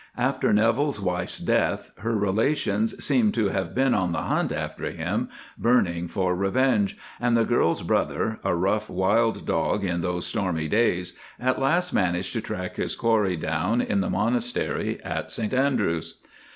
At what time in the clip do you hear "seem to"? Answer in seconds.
3.05-3.49